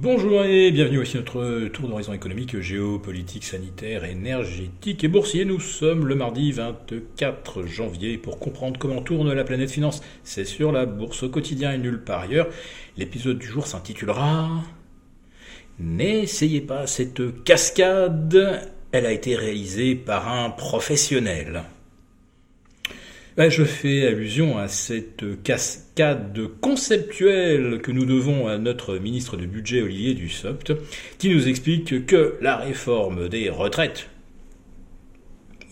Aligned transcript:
Bonjour 0.00 0.44
et 0.44 0.70
bienvenue 0.70 0.98
aussi 0.98 1.16
à 1.16 1.20
notre 1.20 1.66
tour 1.70 1.88
d'horizon 1.88 2.12
économique, 2.12 2.60
géopolitique, 2.60 3.42
sanitaire, 3.42 4.04
énergétique 4.04 5.02
et 5.02 5.08
boursier. 5.08 5.44
Nous 5.44 5.58
sommes 5.58 6.06
le 6.06 6.14
mardi 6.14 6.52
24 6.52 7.66
janvier 7.66 8.16
pour 8.16 8.38
comprendre 8.38 8.78
comment 8.78 9.02
tourne 9.02 9.32
la 9.32 9.42
planète 9.42 9.72
finance. 9.72 10.00
C'est 10.22 10.44
sur 10.44 10.70
la 10.70 10.86
bourse 10.86 11.24
au 11.24 11.30
quotidien 11.30 11.72
et 11.72 11.78
nulle 11.78 12.04
part 12.04 12.20
ailleurs. 12.20 12.46
L'épisode 12.96 13.38
du 13.38 13.46
jour 13.48 13.66
s'intitulera 13.66 14.62
N'essayez 15.80 16.60
pas 16.60 16.86
cette 16.86 17.42
cascade, 17.42 18.70
elle 18.92 19.04
a 19.04 19.10
été 19.10 19.34
réalisée 19.34 19.96
par 19.96 20.32
un 20.32 20.50
professionnel. 20.50 21.64
Ben, 23.38 23.52
je 23.52 23.62
fais 23.62 24.04
allusion 24.04 24.58
à 24.58 24.66
cette 24.66 25.44
cascade 25.44 26.40
conceptuelle 26.60 27.80
que 27.80 27.92
nous 27.92 28.04
devons 28.04 28.48
à 28.48 28.58
notre 28.58 28.96
ministre 28.96 29.36
de 29.36 29.46
Budget 29.46 29.80
Olivier 29.80 30.14
Dussopt, 30.14 30.72
qui 31.18 31.28
nous 31.28 31.46
explique 31.46 32.04
que 32.04 32.36
la 32.40 32.56
réforme 32.56 33.28
des 33.28 33.48
retraites, 33.48 34.10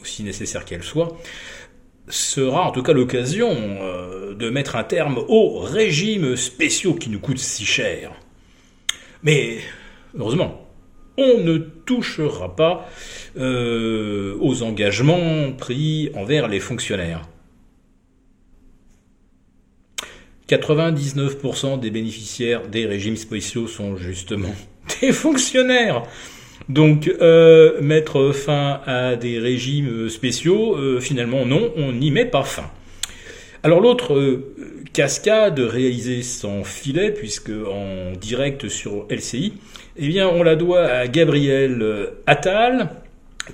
aussi 0.01 0.23
nécessaire 0.23 0.65
qu'elle 0.65 0.85
soit, 0.85 1.19
sera 2.07 2.69
en 2.69 2.71
tout 2.71 2.85
cas 2.85 2.93
l'occasion 2.93 3.51
euh, 3.51 4.37
de 4.37 4.49
mettre 4.49 4.77
un 4.77 4.85
terme 4.85 5.19
aux 5.27 5.59
régimes 5.59 6.37
spéciaux 6.37 6.95
qui 6.95 7.11
nous 7.11 7.19
coûtent 7.19 7.39
si 7.39 7.65
cher. 7.65 8.13
Mais 9.25 9.59
heureusement, 10.17 10.69
on 11.19 11.41
ne 11.41 11.59
touchera 11.59 12.55
pas 12.55 12.89
euh, 13.37 14.37
aux 14.39 14.63
engagements 14.63 15.51
pris 15.51 16.13
envers 16.15 16.47
les 16.47 16.61
fonctionnaires. 16.61 17.23
99% 20.49 21.81
des 21.81 21.91
bénéficiaires 21.91 22.69
des 22.69 22.87
régimes 22.87 23.17
spéciaux 23.17 23.67
sont 23.67 23.97
justement 23.97 24.55
des 25.01 25.13
fonctionnaires. 25.13 26.03
Donc 26.69 27.09
euh, 27.09 27.81
mettre 27.81 28.33
fin 28.33 28.81
à 28.87 29.17
des 29.17 29.39
régimes 29.39 30.09
spéciaux, 30.09 30.77
euh, 30.77 31.01
finalement 31.01 31.47
non, 31.47 31.73
on 31.77 31.93
n'y 31.93 32.11
met 32.11 32.25
pas 32.25 32.43
fin. 32.43 32.71
Alors 33.63 33.81
l'autre 33.81 34.15
euh, 34.15 34.55
cascade 34.93 35.59
réalisée 35.59 36.23
sans 36.23 36.65
filet, 36.65 37.13
puisque 37.13 37.51
en 37.51 38.13
direct 38.19 38.69
sur 38.69 39.07
LCI, 39.11 39.55
eh 39.97 40.09
bien 40.09 40.29
on 40.29 40.43
la 40.43 40.57
doit 40.57 40.85
à 40.87 41.07
Gabriel 41.07 42.11
Attal, 42.27 42.91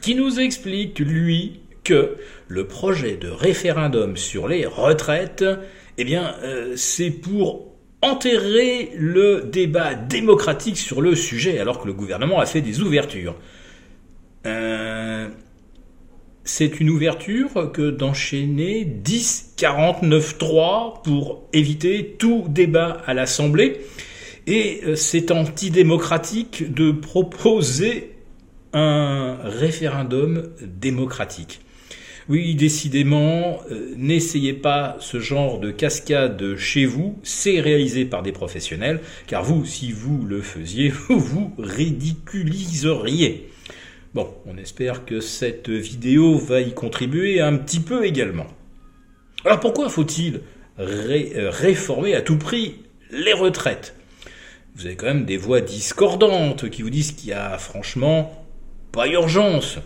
qui 0.00 0.14
nous 0.14 0.40
explique 0.40 0.98
lui 0.98 1.60
que 1.84 2.16
le 2.48 2.66
projet 2.66 3.16
de 3.16 3.28
référendum 3.28 4.16
sur 4.16 4.48
les 4.48 4.64
retraites 4.64 5.44
eh 5.98 6.04
bien, 6.04 6.34
euh, 6.42 6.74
c'est 6.76 7.10
pour 7.10 7.72
enterrer 8.00 8.90
le 8.96 9.42
débat 9.42 9.94
démocratique 9.94 10.76
sur 10.76 11.00
le 11.00 11.14
sujet, 11.14 11.58
alors 11.58 11.80
que 11.80 11.86
le 11.86 11.92
gouvernement 11.92 12.40
a 12.40 12.46
fait 12.46 12.60
des 12.60 12.80
ouvertures. 12.80 13.36
Euh, 14.46 15.28
c'est 16.44 16.80
une 16.80 16.90
ouverture 16.90 17.70
que 17.72 17.90
d'enchaîner 17.90 18.84
10 18.84 19.54
49-3 19.56 21.02
pour 21.02 21.44
éviter 21.52 22.16
tout 22.18 22.46
débat 22.48 23.00
à 23.06 23.14
l'Assemblée. 23.14 23.80
Et 24.48 24.80
euh, 24.84 24.96
c'est 24.96 25.30
antidémocratique 25.30 26.74
de 26.74 26.90
proposer 26.90 28.16
un 28.72 29.36
référendum 29.44 30.48
démocratique. 30.62 31.60
Oui, 32.32 32.54
décidément, 32.54 33.60
euh, 33.70 33.92
n'essayez 33.98 34.54
pas 34.54 34.96
ce 35.00 35.20
genre 35.20 35.60
de 35.60 35.70
cascade 35.70 36.56
chez 36.56 36.86
vous, 36.86 37.18
c'est 37.22 37.60
réalisé 37.60 38.06
par 38.06 38.22
des 38.22 38.32
professionnels, 38.32 39.02
car 39.26 39.44
vous, 39.44 39.66
si 39.66 39.92
vous 39.92 40.24
le 40.24 40.40
faisiez, 40.40 40.88
vous 41.10 41.52
ridiculiseriez. 41.58 43.50
Bon, 44.14 44.32
on 44.46 44.56
espère 44.56 45.04
que 45.04 45.20
cette 45.20 45.68
vidéo 45.68 46.38
va 46.38 46.62
y 46.62 46.72
contribuer 46.72 47.42
un 47.42 47.58
petit 47.58 47.80
peu 47.80 48.06
également. 48.06 48.46
Alors 49.44 49.60
pourquoi 49.60 49.90
faut-il 49.90 50.40
euh, 50.78 51.50
réformer 51.50 52.14
à 52.14 52.22
tout 52.22 52.38
prix 52.38 52.76
les 53.10 53.34
retraites? 53.34 53.94
Vous 54.74 54.86
avez 54.86 54.96
quand 54.96 55.04
même 55.04 55.26
des 55.26 55.36
voix 55.36 55.60
discordantes 55.60 56.70
qui 56.70 56.80
vous 56.80 56.88
disent 56.88 57.12
qu'il 57.12 57.28
y 57.28 57.34
a 57.34 57.58
franchement 57.58 58.42
pas 58.90 59.06
urgence. 59.06 59.80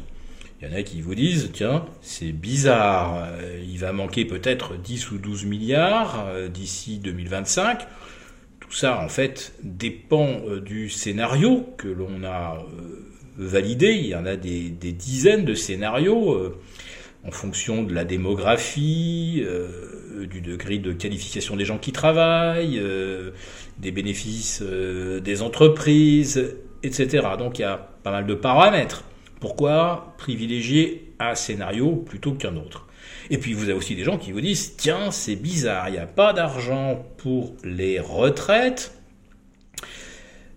Il 0.60 0.66
y 0.66 0.70
en 0.70 0.74
a 0.74 0.82
qui 0.82 1.02
vous 1.02 1.14
disent, 1.14 1.50
tiens, 1.52 1.84
c'est 2.00 2.32
bizarre, 2.32 3.26
euh, 3.26 3.62
il 3.62 3.78
va 3.78 3.92
manquer 3.92 4.24
peut-être 4.24 4.78
10 4.78 5.10
ou 5.10 5.18
12 5.18 5.44
milliards 5.44 6.26
euh, 6.28 6.48
d'ici 6.48 6.98
2025. 6.98 7.86
Tout 8.60 8.72
ça, 8.72 8.98
en 9.00 9.08
fait, 9.08 9.52
dépend 9.62 10.40
euh, 10.48 10.60
du 10.60 10.88
scénario 10.88 11.66
que 11.76 11.88
l'on 11.88 12.24
a 12.24 12.64
validé. 13.36 13.92
Il 13.92 14.06
y 14.06 14.14
en 14.14 14.24
a 14.24 14.36
des, 14.36 14.70
dizaines 14.70 15.44
de 15.44 15.52
scénarios 15.52 16.54
en 17.22 17.30
fonction 17.30 17.82
de 17.82 17.92
la 17.92 18.06
démographie, 18.06 19.44
du 20.30 20.40
degré 20.40 20.78
de 20.78 20.94
qualification 20.94 21.54
des 21.54 21.66
gens 21.66 21.76
qui 21.76 21.92
travaillent, 21.92 22.80
des 23.78 23.90
bénéfices 23.90 24.62
des 24.62 25.42
entreprises, 25.42 26.56
etc. 26.82 27.26
Donc 27.38 27.58
il 27.58 27.62
y 27.62 27.66
a 27.66 27.76
pas 27.76 28.10
mal 28.10 28.26
de 28.26 28.32
paramètres. 28.32 29.04
Pourquoi 29.40 30.14
privilégier 30.18 31.12
un 31.18 31.34
scénario 31.34 31.96
plutôt 31.96 32.32
qu'un 32.32 32.56
autre? 32.56 32.86
Et 33.30 33.38
puis 33.38 33.52
vous 33.52 33.64
avez 33.64 33.74
aussi 33.74 33.94
des 33.94 34.04
gens 34.04 34.18
qui 34.18 34.32
vous 34.32 34.40
disent 34.40 34.76
tiens 34.76 35.10
c'est 35.10 35.36
bizarre, 35.36 35.88
il 35.88 35.92
n'y 35.92 35.98
a 35.98 36.06
pas 36.06 36.32
d'argent 36.32 37.04
pour 37.18 37.54
les 37.64 38.00
retraites, 38.00 38.95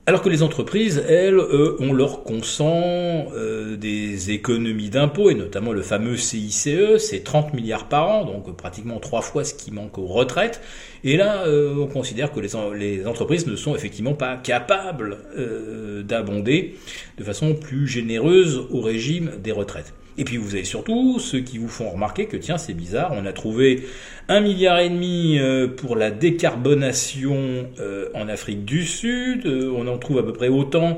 alors 0.10 0.24
que 0.24 0.30
les 0.30 0.42
entreprises, 0.42 1.06
elles, 1.08 1.40
ont 1.40 1.94
leur 1.94 2.24
consent 2.24 3.28
euh, 3.36 3.78
des 3.78 4.32
économies 4.32 4.90
d'impôts, 4.90 5.30
et 5.30 5.36
notamment 5.36 5.72
le 5.72 5.84
fameux 5.84 6.18
CICE, 6.18 6.98
c'est 6.98 7.24
30 7.24 7.54
milliards 7.54 7.88
par 7.88 8.10
an, 8.10 8.26
donc 8.26 8.58
pratiquement 8.58 9.00
trois 9.00 9.22
fois 9.22 9.44
ce 9.44 9.54
qui 9.54 9.70
manque 9.70 10.00
aux 10.00 10.08
retraites. 10.08 10.62
Et 11.04 11.16
là, 11.16 11.44
euh, 11.46 11.76
on 11.78 11.86
considère 11.86 12.32
que 12.32 12.40
les, 12.40 13.06
entreprises 13.06 13.46
ne 13.46 13.56
sont 13.56 13.76
effectivement 13.76 14.16
pas 14.16 14.36
capables 14.38 15.20
euh, 15.38 16.02
d'abonder 16.02 16.76
de 17.20 17.24
façon 17.24 17.54
plus 17.54 17.88
généreuse 17.88 18.66
au 18.72 18.82
régime 18.82 19.34
des 19.38 19.52
retraites. 19.52 19.94
Et 20.20 20.26
puis 20.26 20.36
vous 20.36 20.54
avez 20.54 20.66
surtout 20.66 21.18
ceux 21.18 21.40
qui 21.40 21.58
vous 21.58 21.70
font 21.70 21.90
remarquer 21.90 22.26
que 22.26 22.36
tiens 22.36 22.58
c'est 22.58 22.74
bizarre, 22.74 23.14
on 23.16 23.26
a 23.26 23.32
trouvé 23.32 23.86
un 24.28 24.42
milliard 24.42 24.80
et 24.80 24.90
demi 24.90 25.40
euh, 25.40 25.70
pour 25.70 25.96
la 25.96 26.12
décarbonation 26.12 27.70
euh, 27.80 28.10
en 28.14 28.28
Afrique 28.28 28.66
du 28.66 28.84
Sud, 28.84 29.46
euh, 29.46 29.74
on 29.74 29.88
en 29.88 29.98
trouve 29.98 30.18
à 30.18 30.24
peu 30.24 30.34
près 30.34 30.50
autant 30.50 30.98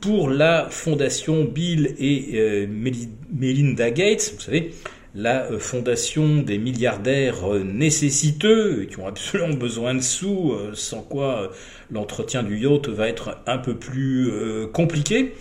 pour 0.00 0.30
la 0.30 0.68
fondation 0.70 1.42
Bill 1.44 1.96
et 1.98 2.66
Melinda 2.68 3.90
Gates, 3.90 4.32
vous 4.36 4.40
savez, 4.40 4.70
la 5.16 5.48
fondation 5.58 6.36
des 6.36 6.56
milliardaires 6.56 7.48
nécessiteux 7.64 8.86
qui 8.88 8.98
ont 9.00 9.08
absolument 9.08 9.54
besoin 9.58 9.94
de 9.94 10.00
sous, 10.00 10.54
sans 10.72 11.02
quoi 11.02 11.50
l'entretien 11.90 12.42
du 12.44 12.56
yacht 12.56 12.88
va 12.88 13.08
être 13.08 13.42
un 13.46 13.58
peu 13.58 13.74
plus 13.74 14.30
compliqué. 14.72 15.34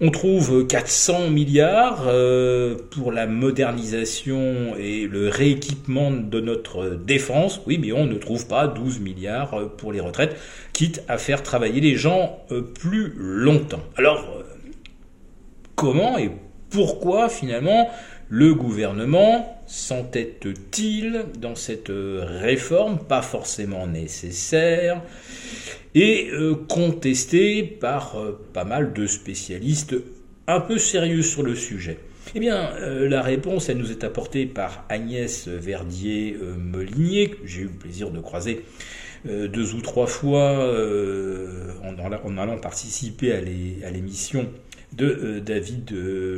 On 0.00 0.12
trouve 0.12 0.64
400 0.68 1.30
milliards 1.30 2.04
euh, 2.06 2.76
pour 2.92 3.10
la 3.10 3.26
modernisation 3.26 4.76
et 4.78 5.08
le 5.08 5.28
rééquipement 5.28 6.12
de 6.12 6.38
notre 6.38 6.90
défense. 6.90 7.60
Oui, 7.66 7.78
mais 7.82 7.90
on 7.90 8.06
ne 8.06 8.14
trouve 8.14 8.46
pas 8.46 8.68
12 8.68 9.00
milliards 9.00 9.72
pour 9.76 9.92
les 9.92 9.98
retraites, 9.98 10.36
quitte 10.72 11.02
à 11.08 11.18
faire 11.18 11.42
travailler 11.42 11.80
les 11.80 11.96
gens 11.96 12.38
euh, 12.52 12.62
plus 12.62 13.12
longtemps. 13.16 13.82
Alors, 13.96 14.24
euh, 14.38 14.44
comment 15.74 16.16
et 16.16 16.30
pourquoi 16.70 17.28
finalement 17.28 17.90
le 18.30 18.54
gouvernement 18.54 19.62
s'entête-t-il 19.66 21.24
dans 21.38 21.54
cette 21.54 21.90
réforme 21.90 22.98
pas 22.98 23.22
forcément 23.22 23.86
nécessaire 23.86 25.02
et 25.94 26.28
euh, 26.32 26.54
contestée 26.68 27.62
par 27.62 28.16
euh, 28.16 28.38
pas 28.52 28.64
mal 28.64 28.92
de 28.92 29.06
spécialistes 29.06 29.94
un 30.46 30.60
peu 30.60 30.78
sérieux 30.78 31.22
sur 31.22 31.42
le 31.42 31.54
sujet? 31.54 31.98
Eh 32.34 32.40
bien, 32.40 32.70
euh, 32.76 33.08
la 33.08 33.22
réponse, 33.22 33.70
elle 33.70 33.78
nous 33.78 33.90
est 33.90 34.04
apportée 34.04 34.44
par 34.44 34.84
Agnès 34.90 35.48
Verdier-Molinier, 35.48 37.30
que 37.30 37.46
j'ai 37.46 37.62
eu 37.62 37.64
le 37.64 37.70
plaisir 37.70 38.10
de 38.10 38.20
croiser 38.20 38.64
deux 39.24 39.74
ou 39.74 39.80
trois 39.80 40.06
fois 40.06 40.72
en, 41.82 42.38
allant 42.38 42.58
participer 42.58 43.32
à 43.32 43.90
l'émission 43.90 44.46
de 44.92 45.40
David 45.44 45.92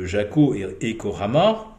Jacot 0.05 0.55
et, 0.55 0.65
et 0.81 0.97
Korama. 0.97 1.71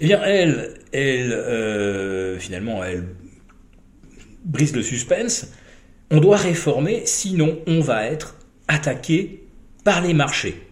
Eh 0.00 0.06
bien, 0.06 0.22
elle, 0.24 0.74
elle 0.92 2.38
finalement, 2.40 2.82
elle 2.84 3.04
brise 4.44 4.74
le 4.74 4.82
suspense 4.82 5.46
on 6.12 6.20
doit 6.20 6.36
réformer, 6.36 7.02
sinon 7.06 7.58
on 7.66 7.80
va 7.80 8.04
être 8.06 8.36
attaqué 8.68 9.44
par 9.82 10.02
les 10.02 10.12
marchés. 10.12 10.62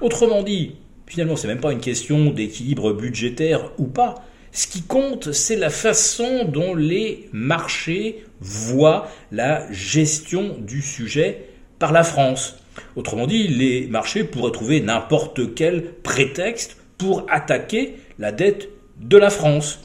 Autrement 0.00 0.42
dit, 0.42 0.74
finalement, 1.06 1.36
c'est 1.36 1.46
même 1.46 1.60
pas 1.60 1.72
une 1.72 1.78
question 1.78 2.30
d'équilibre 2.30 2.92
budgétaire 2.92 3.70
ou 3.78 3.84
pas. 3.84 4.16
Ce 4.50 4.66
qui 4.66 4.82
compte, 4.82 5.30
c'est 5.30 5.54
la 5.54 5.70
façon 5.70 6.44
dont 6.46 6.74
les 6.74 7.28
marchés 7.32 8.24
voient 8.40 9.08
la 9.30 9.70
gestion 9.70 10.56
du 10.58 10.82
sujet 10.82 11.44
par 11.78 11.92
la 11.92 12.02
France. 12.02 12.58
Autrement 12.96 13.28
dit, 13.28 13.46
les 13.46 13.86
marchés 13.86 14.24
pourraient 14.24 14.50
trouver 14.50 14.80
n'importe 14.80 15.54
quel 15.54 15.92
prétexte 16.02 16.76
pour 16.96 17.24
attaquer 17.30 17.94
la 18.18 18.32
dette 18.32 18.68
de 19.00 19.16
la 19.16 19.30
France. 19.30 19.80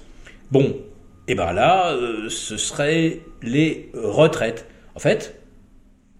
Bon, 0.51 0.75
et 1.25 1.31
eh 1.31 1.35
bien 1.35 1.53
là, 1.53 1.93
euh, 1.93 2.29
ce 2.29 2.57
seraient 2.57 3.19
les 3.41 3.89
retraites. 3.93 4.67
En 4.93 4.99
fait, 4.99 5.39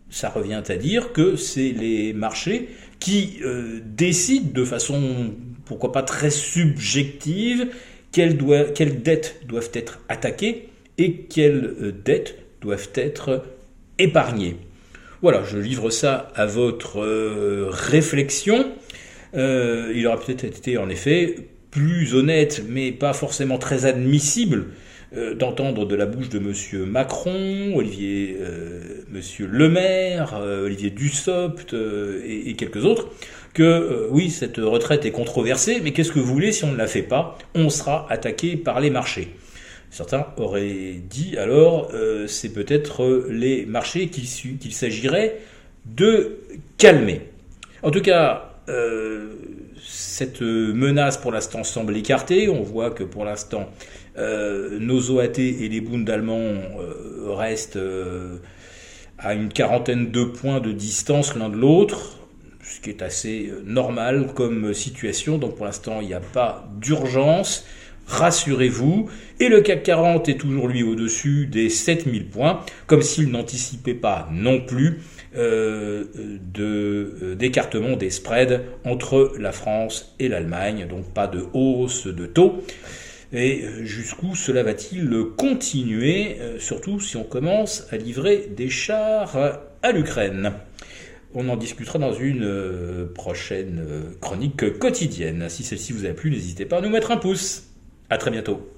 ça 0.10 0.30
revient 0.30 0.64
à 0.66 0.78
dire 0.78 1.12
que 1.12 1.36
c'est 1.36 1.72
les 1.72 2.14
marchés 2.14 2.70
qui 3.00 3.40
euh, 3.44 3.82
décident 3.84 4.50
de 4.54 4.64
façon, 4.64 5.34
pourquoi 5.66 5.92
pas 5.92 6.04
très 6.04 6.30
subjective, 6.30 7.68
quelles, 8.14 8.38
dettes 8.38 9.42
doivent 9.46 9.72
être 9.74 10.00
attaquées 10.08 10.70
et 10.98 11.14
quelles 11.24 11.76
euh, 11.82 11.92
dettes 11.92 12.38
doivent 12.62 12.90
être 12.96 13.44
épargnées. 14.00 14.56
Voilà, 15.22 15.44
je 15.44 15.58
livre 15.58 15.90
ça 15.90 16.32
à 16.34 16.46
votre 16.46 17.02
réflexion. 17.70 18.72
il 19.34 20.08
aurait 20.08 20.26
peut-être 20.26 20.44
été 20.44 20.78
en 20.78 20.90
effet 20.90 21.53
plus 21.74 22.14
honnête, 22.14 22.64
mais 22.70 22.92
pas 22.92 23.14
forcément 23.14 23.58
très 23.58 23.86
admissible, 23.86 24.68
euh, 25.18 25.34
d'entendre 25.34 25.86
de 25.86 25.96
la 25.96 26.06
bouche 26.06 26.30
de 26.30 26.38
M. 26.38 26.86
Macron, 26.86 27.74
Olivier, 27.76 28.38
euh, 28.40 29.04
M. 29.12 29.22
Le 29.50 29.74
euh, 29.76 30.66
Olivier 30.66 30.92
Dussopt 30.92 31.74
et, 31.74 32.54
quelques 32.54 32.86
autres, 32.86 33.10
que 33.56 34.08
oui, 34.12 34.30
cette 34.30 34.58
retraite 34.58 35.06
est 35.06 35.12
controversée, 35.12 35.80
mais 35.84 35.94
qu'est-ce 35.94 36.12
que 36.12 36.20
vous 36.20 36.32
voulez 36.32 36.52
si 36.52 36.64
on 36.64 36.72
ne 36.72 36.78
la 36.78 36.86
fait 36.86 37.02
pas 37.02 37.40
On 37.56 37.70
sera 37.70 38.06
attaqué 38.12 38.56
par 38.56 38.80
les 38.80 38.92
marchés. 38.92 39.30
Certains 39.90 40.28
auraient 40.38 41.02
dit 41.10 41.38
alors, 41.38 41.92
c'est 42.26 42.52
peut-être 42.52 43.28
les 43.30 43.68
marchés 43.68 44.08
qu'il 44.08 44.74
s'agirait 44.74 45.40
de 45.86 46.38
calmer. 46.78 47.22
En 47.84 47.92
tout 47.92 48.02
cas, 48.02 48.53
cette 49.82 50.42
menace 50.42 51.18
pour 51.18 51.32
l'instant 51.32 51.64
semble 51.64 51.96
écartée. 51.98 52.50
On 52.50 52.62
voit 52.62 52.92
que 52.92 53.04
pour 53.04 53.26
l'instant, 53.26 53.70
euh, 54.18 54.78
nos 54.80 55.10
OAT 55.10 55.40
et 55.40 55.70
les 55.70 55.82
Bundes 55.82 56.10
euh, 56.10 57.34
restent 57.34 57.78
euh, 57.78 58.38
à 59.18 59.34
une 59.34 59.50
quarantaine 59.50 60.12
de 60.12 60.24
points 60.24 60.60
de 60.60 60.72
distance 60.72 61.36
l'un 61.36 61.50
de 61.50 61.58
l'autre, 61.58 62.20
ce 62.62 62.80
qui 62.80 62.90
est 62.92 63.02
assez 63.02 63.52
normal 63.66 64.30
comme 64.36 64.74
situation. 64.74 65.38
Donc 65.38 65.56
pour 65.56 65.66
l'instant, 65.66 66.00
il 66.02 66.08
n'y 66.08 66.14
a 66.14 66.20
pas 66.20 66.70
d'urgence. 66.80 67.66
Rassurez-vous. 68.08 69.10
Et 69.40 69.50
le 69.50 69.62
CAC 69.62 69.84
40 69.84 70.30
est 70.30 70.38
toujours 70.38 70.68
lui 70.68 70.84
au-dessus 70.84 71.48
des 71.48 71.70
7000 71.70 72.28
points, 72.28 72.62
comme 72.88 73.02
s'il 73.02 73.30
n'anticipait 73.30 73.94
pas 73.94 74.30
non 74.32 74.62
plus 74.62 75.00
euh, 75.36 76.04
d'écartement 77.36 77.96
des 77.96 78.10
spreads 78.10 78.62
entre 78.86 79.34
la 79.40 79.52
France 79.52 80.16
et 80.20 80.28
l'Allemagne. 80.28 80.88
Donc 80.90 81.14
pas 81.14 81.28
de 81.28 81.46
hausse 81.54 82.08
de 82.08 82.26
taux. 82.26 82.64
Et 83.34 83.64
euh, 83.64 83.84
jusqu'où 83.84 84.36
cela 84.36 84.62
va-t-il 84.62 85.10
continuer, 85.36 86.38
euh, 86.40 86.60
surtout 86.60 87.00
si 87.00 87.18
on 87.18 87.24
commence 87.24 87.88
à 87.92 87.98
livrer 87.98 88.48
des 88.56 88.70
chars 88.70 89.36
à 89.82 89.92
l'Ukraine? 89.92 90.54
On 91.34 91.50
en 91.50 91.58
discutera 91.58 91.98
dans 91.98 92.14
une 92.14 92.44
euh, 92.44 93.12
prochaine 93.12 93.84
chronique 94.22 94.78
quotidienne. 94.78 95.50
Si 95.50 95.64
celle-ci 95.64 95.94
vous 95.94 96.06
a 96.06 96.10
plu, 96.10 96.30
n'hésitez 96.30 96.66
pas 96.66 96.78
à 96.78 96.82
nous 96.82 96.92
mettre 96.92 97.10
un 97.10 97.18
pouce. 97.18 97.73
À 98.10 98.18
très 98.18 98.32
bientôt. 98.32 98.73